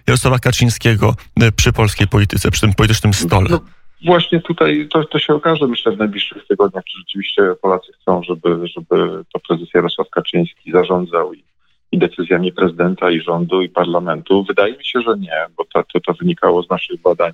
Jarosława 0.07 0.39
Kaczyńskiego 0.39 1.15
e, 1.41 1.53
przy 1.53 1.73
polskiej 1.73 2.09
polityce, 2.09 2.51
przy 2.51 2.61
tym 2.61 2.75
politycznym 2.75 3.15
stole? 3.15 3.47
No, 3.51 3.61
właśnie 4.07 4.41
tutaj 4.41 4.89
to, 4.93 5.05
to 5.05 5.19
się 5.19 5.35
okaże, 5.35 5.67
myślę, 5.67 5.93
w 5.93 5.99
najbliższych 5.99 6.47
tygodniach, 6.47 6.85
czy 6.85 6.99
rzeczywiście 6.99 7.43
Polacy 7.63 7.93
chcą, 8.01 8.23
żeby, 8.23 8.69
żeby 8.69 9.25
to 9.33 9.41
prezes 9.49 9.69
Jarosław 9.75 10.11
Kaczyński 10.11 10.73
zarządzał 10.73 11.35
i, 11.35 11.45
i 11.93 11.99
decyzjami 11.99 12.53
prezydenta 12.53 13.11
i 13.11 13.21
rządu 13.21 13.63
i 13.63 13.69
parlamentu. 13.69 14.45
Wydaje 14.45 14.77
mi 14.77 14.85
się, 14.85 15.01
że 15.01 15.19
nie, 15.19 15.47
bo 15.57 15.65
to, 15.65 15.85
to, 15.93 16.01
to 16.01 16.13
wynikało 16.13 16.63
z 16.63 16.71
naszych 16.71 17.01
badań 17.01 17.33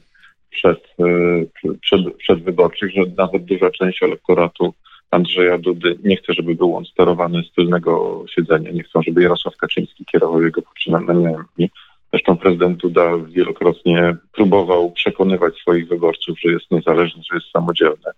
przed, 0.50 0.78
e, 1.00 1.75
przed, 1.80 2.16
przedwyborczych, 2.16 2.92
że 2.94 3.02
nawet 3.16 3.44
duża 3.44 3.71
część 3.71 4.02
elektoratu 4.02 4.75
Andrzeja 5.14 5.59
Dudy 5.59 5.99
nie 6.04 6.16
chce, 6.16 6.35
żeby 6.35 6.54
był 6.54 6.76
on 6.76 6.85
sterowany 6.85 7.42
z 7.42 7.52
tylnego 7.52 8.25
siedzenia, 8.35 8.71
nie 8.71 8.83
chcą, 8.83 9.02
żeby 9.02 9.23
Jarosław 9.23 9.56
Kaczyński 9.56 10.04
kierował 10.04 10.42
jego 10.42 10.62
poczynaniami. 10.62 11.71
Zresztą 12.14 12.37
prezydent 12.37 12.78
Duda 12.78 13.11
wielokrotnie 13.28 14.16
próbował 14.33 14.92
przekonywać 14.92 15.54
swoich 15.54 15.88
wyborców, 15.88 16.40
że 16.40 16.52
jest 16.52 16.71
niezależny, 16.71 17.23
że 17.30 17.37
jest 17.37 17.50
samodzielny. 17.50 18.11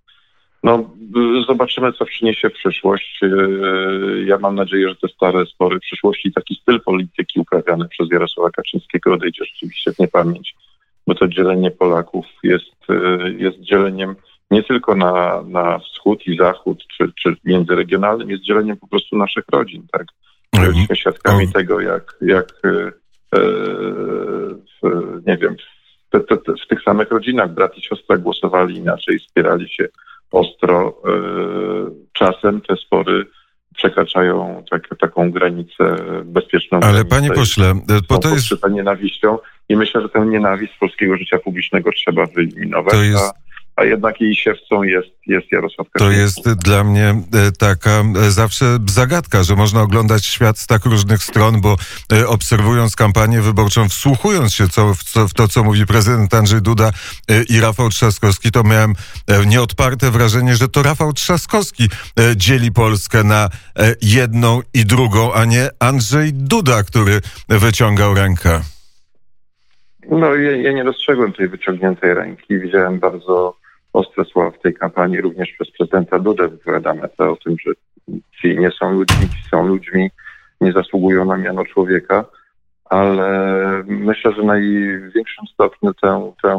No, 0.62 0.91
zobaczymy, 1.47 1.93
co 1.93 2.05
przyniesie 2.05 2.50
przyszłość. 2.50 3.21
E, 3.23 3.29
ja 4.25 4.38
mam 4.38 4.55
nadzieję, 4.55 4.88
że 4.88 4.97
te 4.97 5.09
stare 5.09 5.47
spory 5.47 5.81
przyszłości, 5.81 6.33
taki 6.33 6.55
styl 6.55 6.81
polityki 6.81 7.41
uprawiany 7.41 7.88
przez 7.88 8.11
Jarosława 8.11 8.50
Kaczyńskiego 8.50 9.15
odejdzie 9.15 9.45
rzeczywiście 9.45 9.93
w 9.93 9.99
niepamięć, 9.99 10.55
bo 11.07 11.15
to 11.15 11.29
dzielenie 11.29 11.71
Polaków 11.71 12.26
jest, 12.43 12.91
e, 12.91 13.31
jest 13.31 13.61
dzieleniem 13.61 14.15
nie 14.50 14.62
tylko 14.62 14.95
na, 14.95 15.43
na 15.43 15.79
wschód 15.79 16.26
i 16.26 16.37
zachód, 16.37 16.85
czy, 16.97 17.12
czy 17.23 17.37
międzyregionalnym, 17.45 18.31
jest 18.31 18.43
dzieleniem 18.43 18.76
po 18.76 18.87
prostu 18.87 19.17
naszych 19.17 19.45
rodzin, 19.53 19.87
tak? 19.93 20.07
Byliśmy 20.53 20.81
mhm. 20.81 20.97
świadkami 20.97 21.53
tego, 21.53 21.81
jak, 21.81 22.17
jak 22.21 22.53
e, 22.65 22.93
nie 25.26 25.37
wiem, 25.37 25.57
te, 26.11 26.21
te, 26.21 26.37
te, 26.37 26.52
w 26.64 26.69
tych 26.69 26.83
samych 26.83 27.11
rodzinach 27.11 27.55
brat 27.55 27.78
i 27.78 27.83
siostra 27.83 28.16
głosowali 28.16 28.76
inaczej, 28.76 29.19
wspierali 29.19 29.69
się 29.69 29.88
ostro. 30.31 31.02
E, 31.05 31.11
czasem 32.12 32.61
te 32.61 32.76
spory 32.76 33.26
przekraczają 33.76 34.64
tak, 34.71 34.88
taką 35.00 35.31
granicę 35.31 35.97
bezpieczną. 36.25 36.81
Ale 36.81 37.05
panie 37.05 37.31
pośle, 37.31 37.75
bo 38.09 38.19
to 38.19 38.28
jest... 38.28 38.69
nienawiścią. 38.71 39.38
I 39.69 39.76
myślę, 39.76 40.02
że 40.02 40.09
tę 40.09 40.26
nienawiść 40.26 40.75
z 40.76 40.78
polskiego 40.78 41.16
życia 41.16 41.38
publicznego 41.38 41.90
trzeba 41.93 42.26
wyeliminować. 42.26 42.95
To 42.95 43.02
jest- 43.02 43.46
A, 43.76 43.85
jednak 43.85 44.21
jej 44.21 44.37
siewcą 44.37 44.83
jest, 44.83 45.09
jest 45.26 45.52
Jarosław 45.52 45.87
To 45.87 46.04
Kaczyński. 46.04 46.21
jest 46.21 46.59
dla 46.62 46.85
mnie 46.85 47.09
e, 47.09 47.52
taka 47.59 47.90
e, 48.26 48.30
zawsze 48.30 48.78
zagadka, 48.88 49.42
że 49.42 49.56
można 49.56 49.83
oglądać 49.83 50.26
świat 50.26 50.59
z 50.59 50.66
tak 50.66 50.85
różnych 50.85 51.23
stron, 51.23 51.61
bo 51.61 51.76
e, 52.12 52.26
obserwując 52.26 52.97
kampanię 52.97 53.40
wyborczą, 53.40 53.88
wsłuchując 53.88 54.54
się 54.54 54.68
co, 54.68 54.95
w, 55.28 55.35
to, 55.35 55.49
co 55.49 55.64
mówi 55.64 55.87
prezydent 55.87 56.35
Andrzej 56.35 56.62
Duda 56.62 56.90
i 57.49 57.61
Rafał 57.61 57.88
Trzaskowski, 57.88 58.50
to 58.50 58.64
miałem 58.64 58.95
nieodparte 59.47 60.11
wrażenie, 60.11 60.54
że 60.54 60.68
to 60.68 60.83
Rafał 60.83 61.12
Trzaskowski 61.12 61.88
dzieli 62.37 62.73
Polskę 62.73 63.25
na 63.25 63.49
jedną 64.02 64.61
i 64.75 64.85
drugą, 64.85 65.33
a 65.35 65.45
nie 65.45 65.68
Andrzej 65.80 66.33
Duda, 66.33 66.83
który 66.83 67.21
wyciągał 67.49 68.14
rękę. 68.14 68.61
No 70.11 70.35
ja, 70.35 70.56
ja 70.56 70.73
nie 70.73 70.85
dostrzegłem 70.85 71.33
tej 71.33 71.49
wyciągniętej 71.49 72.14
ręki. 72.14 72.59
Widziałem 72.59 72.99
bardzo 72.99 73.56
ostre 73.97 74.25
słowa 74.25 74.50
w 74.50 74.59
tej 74.59 74.75
kampanii, 74.75 75.21
również 75.21 75.53
przez 75.53 75.71
prezydenta 75.71 76.19
Dudę 76.19 76.49
wypowiadane 76.49 77.09
o 77.19 77.37
tym, 77.45 77.57
że 77.67 77.73
ci 78.41 78.59
nie 78.59 78.71
są 78.71 78.93
ludźmi, 78.93 79.29
ci 79.29 79.49
są 79.50 79.67
ludźmi, 79.67 80.11
nie 80.61 80.73
zasługują 80.73 81.25
na 81.25 81.37
miano 81.37 81.65
człowieka, 81.65 82.25
ale 82.85 83.29
myślę, 83.87 84.33
że 84.33 84.43
w 84.43 84.45
największym 84.45 85.47
stopniu 85.55 85.95
tę, 85.95 86.33
tę, 86.43 86.53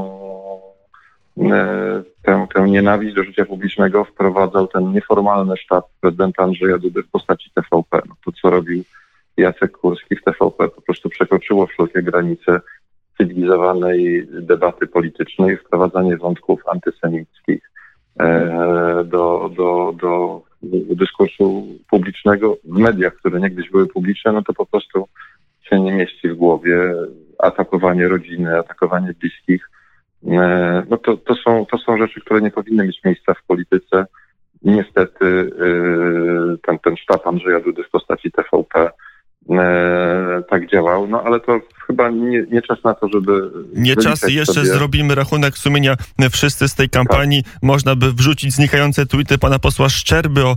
e, 1.38 2.03
tę, 2.22 2.48
tę 2.56 2.62
nienawiść 2.62 3.15
do 3.15 3.24
życia 3.24 3.46
publicznego 3.46 4.03
wprowadzał 4.03 4.67
ten 4.67 4.91
nieformalny 4.91 5.58
sztab 5.58 5.86
prezydenta 6.01 6.44
Andrzeja 6.44 6.77
Dudy 6.77 7.03
w 7.03 7.10
postaci 7.10 7.51
TVP. 7.53 8.01
No, 8.10 8.15
to, 8.25 8.32
co 8.32 8.50
robił 8.50 8.84
Jacek 9.38 9.72
Kurski 9.77 10.15
w 10.15 10.24
TVP, 10.24 10.67
po 10.67 10.82
prostu 10.82 11.10
przekroczyło 11.10 11.67
wszelkie 11.67 12.01
granice 12.01 12.62
cywilizowanej 13.17 14.27
debaty 14.31 14.88
politycznej, 14.88 15.57
wprowadzanie 15.57 16.17
wątków 16.17 16.62
antysemickich 16.67 17.71
e, 18.19 19.03
do, 19.05 19.51
do, 19.57 19.93
do 20.01 20.41
dyskursu 20.95 21.67
publicznego 21.89 22.57
w 22.63 22.77
mediach, 22.77 23.13
które 23.13 23.39
niegdyś 23.39 23.69
były 23.69 23.88
publiczne, 23.88 24.31
no 24.31 24.41
to 24.41 24.53
po 24.53 24.65
prostu 24.65 25.07
się 25.62 25.79
nie 25.79 25.91
mieści 25.91 26.29
w 26.29 26.36
głowie. 26.36 26.93
Atakowanie 27.39 28.07
rodziny, 28.07 28.59
atakowanie 28.59 29.13
bliskich, 29.19 29.69
e, 30.27 30.83
no 30.89 30.97
to, 30.97 31.17
to, 31.17 31.36
są, 31.36 31.65
to 31.65 31.77
są 31.77 31.97
rzeczy, 31.97 32.21
które 32.21 32.41
nie 32.41 32.51
powinny 32.51 32.86
mieć 32.86 33.03
miejsca 33.03 33.33
w 33.33 33.43
polityce. 33.43 34.05
Niestety 34.63 35.25
e, 35.25 36.57
ten, 36.57 36.79
ten 36.79 36.97
sztab 36.97 37.27
Andrzeja 37.27 37.59
Dudy 37.59 37.83
w 37.83 37.89
postaci 37.89 38.31
TVP 38.31 38.89
tak 40.50 40.70
działał, 40.72 41.08
no 41.08 41.24
ale 41.24 41.39
to 41.39 41.60
chyba 41.88 42.10
nie, 42.10 42.44
nie 42.51 42.62
czas 42.62 42.84
na 42.84 42.94
to, 42.94 43.08
żeby... 43.13 43.51
Nie 43.74 43.96
czas, 43.96 44.24
jeszcze 44.30 44.54
sobie- 44.54 44.66
zrobimy 44.68 45.16
rachunek 45.16 45.58
sumienia 45.58 45.96
wszyscy 46.32 46.68
z 46.70 46.75
tej 46.75 46.89
kampanii. 46.89 47.44
Można 47.62 47.96
by 47.96 48.13
wrzucić 48.13 48.54
znikające 48.54 49.06
tweety 49.06 49.38
pana 49.38 49.60
posła 49.60 49.89
Szczerby 49.89 50.46
o, 50.46 50.56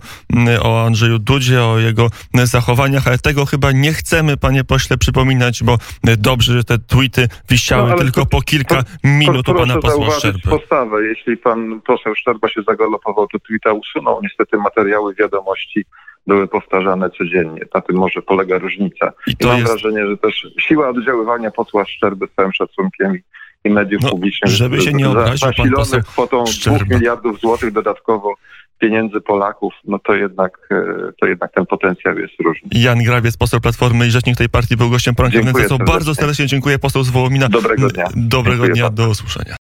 o 0.63 0.85
Andrzeju 0.87 1.19
Dudzie, 1.19 1.63
o 1.63 1.79
jego 1.79 2.09
zachowaniach, 2.35 3.07
ale 3.07 3.19
tego 3.19 3.47
chyba 3.47 3.73
nie 3.73 3.93
chcemy, 3.93 4.37
panie 4.37 4.65
pośle, 4.65 4.99
przypominać, 4.99 5.63
bo 5.63 5.79
dobrze, 6.19 6.53
że 6.53 6.65
te 6.65 6.79
tweety 6.79 7.29
wisiały 7.51 7.91
No, 7.91 7.97
tylko 7.99 8.21
to- 8.21 8.27
po 8.27 8.43
kilka 8.43 8.83
to- 8.83 8.89
minut 9.05 9.49
u 9.49 9.53
proszę 9.55 9.67
pana 9.69 9.81
posła 9.81 10.11
Szczerby. 10.11 10.41
postawę. 10.51 11.03
Jeśli 11.07 11.37
pan 11.37 11.81
poseł 11.87 12.15
Szczerba 12.15 12.49
się 12.49 12.63
zagalopował, 12.69 13.27
to 13.27 13.39
tweeta 13.39 13.73
usunął. 13.73 14.21
Niestety 14.23 14.57
materiały 14.57 15.15
wiadomości 15.15 15.85
były 16.27 16.49
powtarzane 16.49 17.11
codziennie. 17.11 17.61
Na 17.75 17.81
tym 17.81 17.97
może 17.97 18.23
polega 18.23 18.59
różnica. 18.59 19.13
I 19.27 19.31
I 19.41 19.47
mam 19.47 19.59
jest, 19.59 19.73
wrażenie, 19.73 20.07
że 20.07 20.17
też 20.17 20.47
siła 20.61 20.89
oddziaływania 20.89 21.51
posła 21.51 21.85
Szczerby 21.85 22.27
z 22.33 22.37
całym 22.37 22.53
szacunkiem 22.53 23.19
i, 23.65 23.71
mediów 23.71 24.03
No, 24.03 24.11
publicznych 24.11 24.53
żeby 24.53 24.81
się 24.81 24.93
nie 24.93 25.09
obraził 25.09 25.49
pan 25.57 25.71
poseł 25.71 26.01
kwotą 26.01 26.47
Szczerba. 26.47 26.85
2 26.85 26.97
miliardów 26.97 27.41
złotych 27.41 27.73
dodatkowo 27.73 28.35
pieniędzy 28.81 29.21
Polaków, 29.21 29.75
no 29.85 29.99
to 29.99 30.15
jednak, 30.15 30.69
e, 30.71 31.13
to 31.21 31.27
jednak 31.27 31.53
ten 31.53 31.67
potencjał 31.67 32.19
jest 32.19 32.35
różny. 32.45 32.69
Jan 32.73 33.03
Grabiec, 33.03 33.37
poseł 33.37 33.61
Platformy 33.61 34.07
i 34.07 34.11
rzecznik 34.11 34.37
tej 34.37 34.49
partii 34.49 34.77
był 34.77 34.91
gościem 34.91 35.15
poranka 35.15 35.39
bardzo 35.87 36.15
serdecznie 36.15 36.47
dziękuję 36.47 36.79
poseł 36.79 37.03
z 37.03 37.11
Wołomina. 37.11 37.49
Dobrego 37.49 37.89
dnia. 37.89 38.09
Dobrego 38.17 38.67
Dziękuję 38.67 38.91
dnia, 38.91 38.91
do 38.91 39.09
usłyszenia. 39.09 39.57